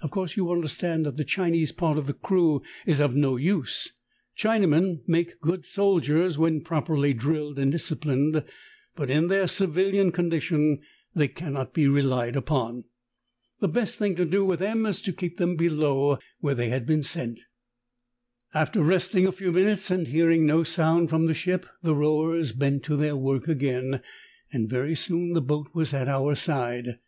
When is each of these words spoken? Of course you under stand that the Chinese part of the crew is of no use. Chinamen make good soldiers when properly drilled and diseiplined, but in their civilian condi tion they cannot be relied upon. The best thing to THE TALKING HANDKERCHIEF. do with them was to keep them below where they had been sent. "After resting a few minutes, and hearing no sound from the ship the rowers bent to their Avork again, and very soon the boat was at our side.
Of 0.00 0.12
course 0.12 0.36
you 0.36 0.48
under 0.52 0.68
stand 0.68 1.04
that 1.06 1.16
the 1.16 1.24
Chinese 1.24 1.72
part 1.72 1.98
of 1.98 2.06
the 2.06 2.14
crew 2.14 2.62
is 2.86 3.00
of 3.00 3.16
no 3.16 3.34
use. 3.34 3.90
Chinamen 4.38 5.00
make 5.08 5.40
good 5.40 5.66
soldiers 5.66 6.38
when 6.38 6.60
properly 6.62 7.12
drilled 7.12 7.58
and 7.58 7.72
diseiplined, 7.72 8.44
but 8.94 9.10
in 9.10 9.26
their 9.26 9.48
civilian 9.48 10.12
condi 10.12 10.40
tion 10.40 10.78
they 11.16 11.26
cannot 11.26 11.74
be 11.74 11.88
relied 11.88 12.36
upon. 12.36 12.84
The 13.58 13.66
best 13.66 13.98
thing 13.98 14.14
to 14.14 14.24
THE 14.24 14.30
TALKING 14.30 14.32
HANDKERCHIEF. 14.32 14.40
do 14.40 14.44
with 14.44 14.58
them 14.60 14.82
was 14.84 15.00
to 15.00 15.12
keep 15.12 15.36
them 15.38 15.56
below 15.56 16.18
where 16.38 16.54
they 16.54 16.68
had 16.68 16.86
been 16.86 17.02
sent. 17.02 17.40
"After 18.54 18.84
resting 18.84 19.26
a 19.26 19.32
few 19.32 19.50
minutes, 19.50 19.90
and 19.90 20.06
hearing 20.06 20.46
no 20.46 20.62
sound 20.62 21.10
from 21.10 21.26
the 21.26 21.34
ship 21.34 21.66
the 21.82 21.96
rowers 21.96 22.52
bent 22.52 22.84
to 22.84 22.94
their 22.96 23.14
Avork 23.14 23.48
again, 23.48 24.00
and 24.52 24.70
very 24.70 24.94
soon 24.94 25.32
the 25.32 25.42
boat 25.42 25.70
was 25.74 25.92
at 25.92 26.06
our 26.06 26.36
side. 26.36 27.00